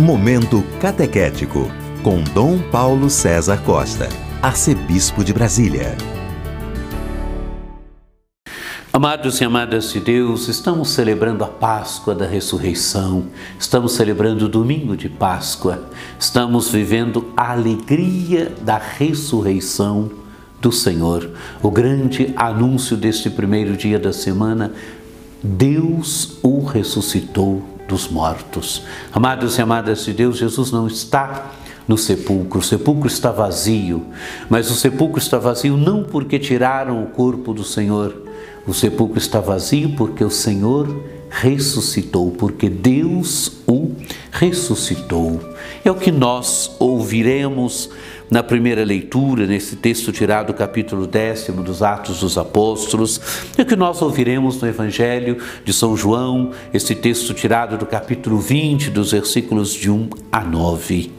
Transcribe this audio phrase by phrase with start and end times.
[0.00, 1.70] Momento Catequético,
[2.02, 4.08] com Dom Paulo César Costa,
[4.40, 5.94] Arcebispo de Brasília.
[8.90, 13.26] Amados e amadas de Deus, estamos celebrando a Páscoa da Ressurreição,
[13.58, 15.84] estamos celebrando o domingo de Páscoa,
[16.18, 20.10] estamos vivendo a alegria da ressurreição
[20.62, 21.30] do Senhor.
[21.62, 24.72] O grande anúncio deste primeiro dia da semana:
[25.42, 28.84] Deus o ressuscitou dos mortos.
[29.12, 31.50] Amados e amadas de Deus, Jesus não está
[31.88, 34.06] no sepulcro, o sepulcro está vazio,
[34.48, 38.14] mas o sepulcro está vazio não porque tiraram o corpo do Senhor,
[38.64, 43.79] o sepulcro está vazio porque o Senhor ressuscitou, porque Deus o
[44.30, 45.40] ressuscitou.
[45.84, 47.90] É o que nós ouviremos
[48.30, 53.20] na primeira leitura, nesse texto tirado do capítulo décimo dos Atos dos Apóstolos,
[53.58, 58.38] e o que nós ouviremos no Evangelho de São João, esse texto tirado do capítulo
[58.38, 61.12] 20, dos versículos de 1 a 9.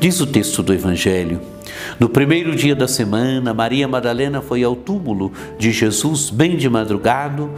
[0.00, 1.57] Diz o texto do Evangelho.
[1.98, 7.48] No primeiro dia da semana, Maria Madalena foi ao túmulo de Jesus bem de madrugada,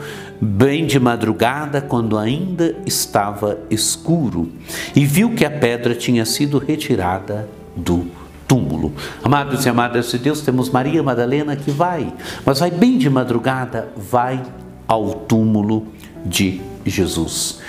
[0.40, 4.50] bem de madrugada, quando ainda estava escuro,
[4.94, 8.06] e viu que a pedra tinha sido retirada do
[8.48, 8.92] túmulo.
[9.22, 12.12] Amados e amadas de Deus, temos Maria Madalena que vai,
[12.44, 14.42] mas vai bem de madrugada, vai
[14.88, 15.86] ao túmulo
[16.26, 17.60] de Jesus.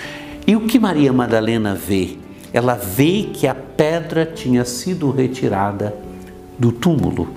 [0.48, 2.18] E o que Maria Madalena vê?
[2.52, 5.94] Ela vê que a pedra tinha sido retirada
[6.62, 7.28] do túmulo.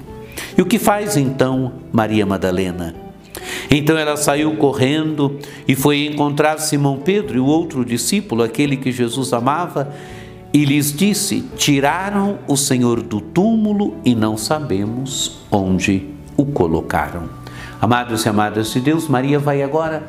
[0.56, 2.94] E o que faz então Maria Madalena?
[3.70, 8.92] Então ela saiu correndo e foi encontrar Simão Pedro e o outro discípulo, aquele que
[8.92, 9.92] Jesus amava,
[10.53, 17.28] e lhes disse: Tiraram o Senhor do túmulo e não sabemos onde o colocaram.
[17.81, 20.06] Amados e amadas de Deus, Maria vai agora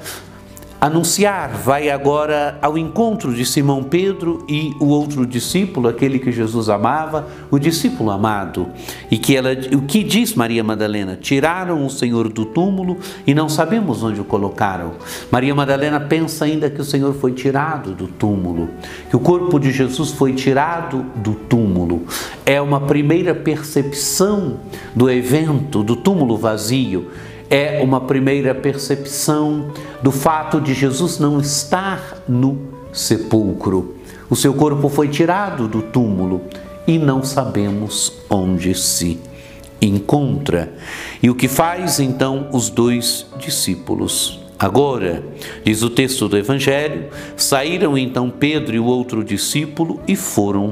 [0.85, 6.69] anunciar, vai agora ao encontro de Simão Pedro e o outro discípulo, aquele que Jesus
[6.69, 8.67] amava, o discípulo amado.
[9.09, 11.17] E que ela, o que diz Maria Madalena?
[11.19, 14.91] Tiraram o Senhor do túmulo e não sabemos onde o colocaram.
[15.31, 18.69] Maria Madalena pensa ainda que o Senhor foi tirado do túmulo,
[19.09, 22.03] que o corpo de Jesus foi tirado do túmulo.
[22.45, 24.57] É uma primeira percepção
[24.95, 27.09] do evento do túmulo vazio
[27.49, 32.59] é uma primeira percepção do fato de Jesus não estar no
[32.91, 33.95] sepulcro.
[34.29, 36.41] O seu corpo foi tirado do túmulo
[36.87, 39.19] e não sabemos onde se
[39.81, 40.73] encontra.
[41.21, 44.39] E o que faz então os dois discípulos?
[44.57, 45.21] Agora,
[45.65, 50.71] diz o texto do Evangelho, saíram então Pedro e o outro discípulo e foram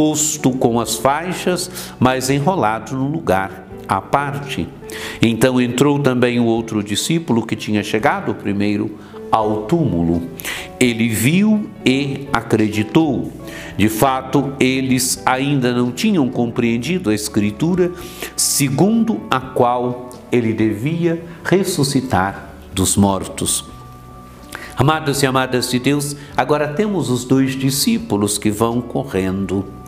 [0.00, 4.66] posto com as faixas, mas enrolado no lugar à parte.
[5.20, 8.98] Então entrou também o outro discípulo que tinha chegado primeiro
[9.30, 10.22] ao túmulo.
[10.80, 13.30] Ele viu e acreditou.
[13.76, 17.92] De fato, eles ainda não tinham compreendido a Escritura,
[18.34, 23.66] segundo a qual ele devia ressuscitar dos mortos.
[24.78, 29.78] Amados e amadas de Deus, agora temos os dois discípulos que vão correndo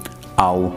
[0.42, 0.75] ao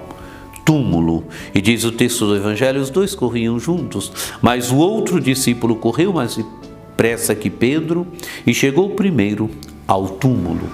[0.64, 1.24] túmulo.
[1.54, 4.12] E diz o texto do Evangelho: os dois corriam juntos,
[4.42, 8.08] mas o outro discípulo correu mais depressa que Pedro
[8.46, 9.50] e chegou primeiro
[9.88, 10.70] ao túmulo.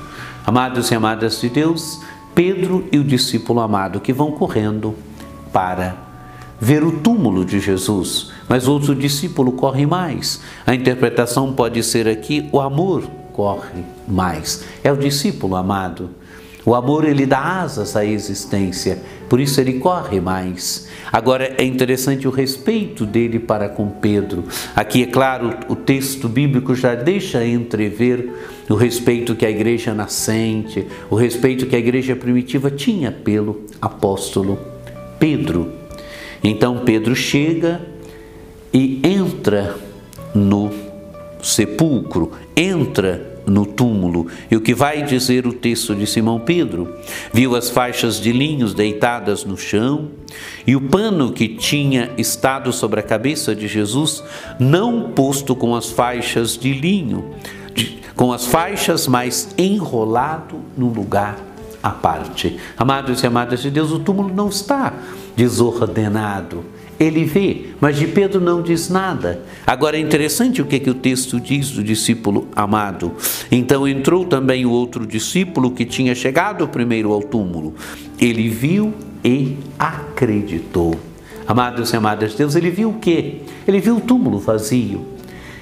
[0.46, 2.02] Amados e amadas de Deus,
[2.35, 4.96] Pedro e o discípulo amado que vão correndo
[5.53, 5.96] para
[6.59, 10.41] ver o túmulo de Jesus, mas outro discípulo corre mais.
[10.66, 13.03] A interpretação pode ser aqui: o amor
[13.34, 14.63] corre mais.
[14.84, 16.09] É o discípulo amado
[16.66, 20.87] o amor ele dá asas à existência, por isso ele corre mais.
[21.11, 24.43] Agora é interessante o respeito dele para com Pedro.
[24.75, 28.31] Aqui é claro, o texto bíblico já deixa entrever
[28.69, 34.59] o respeito que a igreja nascente, o respeito que a igreja primitiva tinha pelo apóstolo
[35.19, 35.72] Pedro.
[36.43, 37.81] Então Pedro chega
[38.73, 39.75] e entra
[40.34, 40.72] no
[41.41, 44.28] sepulcro, entra no túmulo.
[44.50, 46.96] E o que vai dizer o texto de Simão Pedro?
[47.34, 50.09] Viu as faixas de linhos deitadas no chão
[50.66, 54.24] e o pano que tinha estado sobre a cabeça de Jesus,
[54.59, 57.32] não posto com as faixas de linho,
[58.16, 61.38] com as faixas, mas enrolado no lugar
[61.84, 62.58] à parte.
[62.78, 64.94] Amados e amadas de Deus, o túmulo não está
[65.36, 66.64] desordenado.
[67.02, 69.42] Ele vê, mas de Pedro não diz nada.
[69.66, 73.14] Agora é interessante o que, que o texto diz do discípulo amado.
[73.52, 77.74] Então entrou também o outro discípulo que tinha chegado primeiro ao túmulo.
[78.20, 78.94] Ele viu
[79.26, 80.96] e acreditou.
[81.48, 83.38] Amados e amadas de Deus, ele viu o quê?
[83.68, 85.03] Ele viu o túmulo vazio.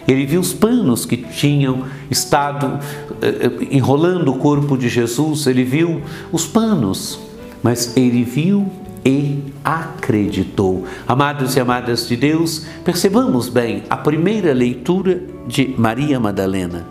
[0.05, 2.81] Ele viu os panos que tinham estado
[3.21, 6.01] eh, eh, enrolando o corpo de Jesus, ele viu
[6.33, 7.17] os panos,
[7.63, 8.69] mas ele viu
[9.09, 10.85] e acreditou.
[11.07, 16.85] Amados e amadas de Deus, percebamos bem a primeira leitura de Maria Madalena.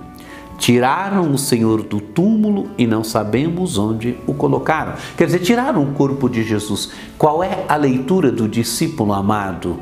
[0.59, 4.95] Tiraram o Senhor do túmulo e não sabemos onde o colocaram.
[5.17, 6.91] Quer dizer, tiraram o corpo de Jesus.
[7.17, 9.79] Qual é a leitura do discípulo amado?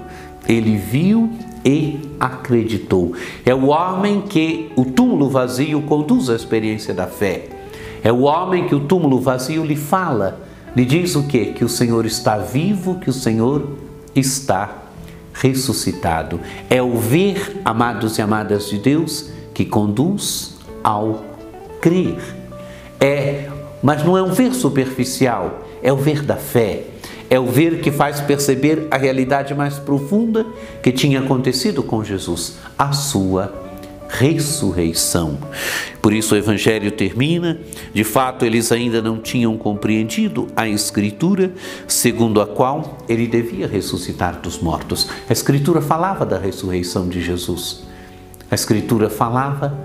[0.46, 1.30] Ele viu
[1.64, 3.14] e acreditou.
[3.46, 7.48] É o homem que o túmulo vazio conduz à experiência da fé.
[8.04, 10.45] É o homem que o túmulo vazio lhe fala,
[10.76, 11.46] lhe diz o quê?
[11.46, 13.76] Que o Senhor está vivo, que o Senhor
[14.14, 14.84] está
[15.32, 16.38] ressuscitado.
[16.70, 21.24] É o ver, amados e amadas de Deus, que conduz ao
[21.80, 22.18] crer.
[23.00, 23.48] É,
[23.82, 26.84] mas não é um ver superficial, é o ver da fé
[27.28, 30.46] é o ver que faz perceber a realidade mais profunda
[30.82, 33.65] que tinha acontecido com Jesus, a sua
[34.08, 35.38] ressurreição.
[36.00, 37.58] Por isso o evangelho termina,
[37.92, 41.52] de fato eles ainda não tinham compreendido a escritura
[41.86, 45.08] segundo a qual ele devia ressuscitar dos mortos.
[45.28, 47.84] A escritura falava da ressurreição de Jesus.
[48.50, 49.76] A escritura falava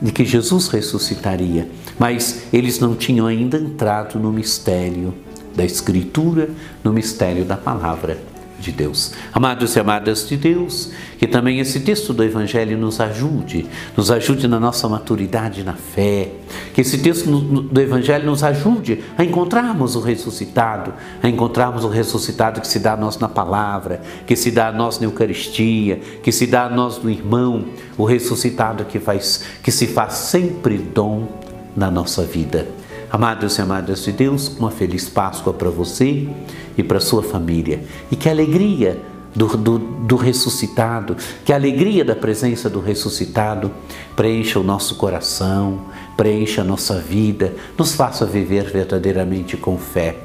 [0.00, 1.68] de que Jesus ressuscitaria,
[1.98, 5.14] mas eles não tinham ainda entrado no mistério
[5.54, 6.50] da Escritura,
[6.82, 8.18] no mistério da palavra
[8.64, 9.12] de Deus.
[9.32, 13.66] Amados e amadas de Deus, que também esse texto do Evangelho nos ajude,
[13.96, 16.30] nos ajude na nossa maturidade na fé,
[16.72, 22.60] que esse texto do Evangelho nos ajude a encontrarmos o ressuscitado, a encontrarmos o ressuscitado
[22.60, 26.32] que se dá a nós na palavra, que se dá a nós na Eucaristia, que
[26.32, 27.66] se dá a nós no irmão,
[27.98, 31.28] o ressuscitado que, faz, que se faz sempre dom
[31.76, 32.66] na nossa vida.
[33.14, 36.28] Amados e amadas de Deus, uma feliz Páscoa para você
[36.76, 37.84] e para sua família.
[38.10, 39.00] E que alegria
[39.32, 43.70] do, do, do, ressuscitado, que a alegria da presença do ressuscitado
[44.16, 45.82] preencha o nosso coração,
[46.16, 50.16] preencha a nossa vida, nos faça viver verdadeiramente com fé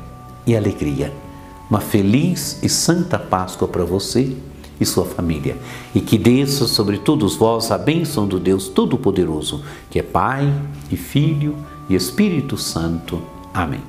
[0.48, 1.14] e alegria.
[1.70, 4.36] Uma feliz e santa Páscoa para você
[4.82, 5.56] e sua família.
[5.94, 10.52] E que desça sobre todos vós a bênção do Deus Todo-Poderoso, que é Pai
[10.90, 11.56] e Filho
[11.90, 13.22] e Espírito Santo.
[13.54, 13.82] Amém.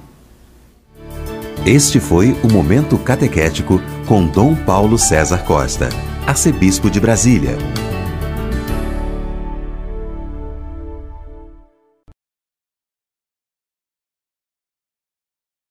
[1.66, 5.90] Este foi o Momento Catequético com Dom Paulo César Costa,
[6.26, 7.58] arcebispo de Brasília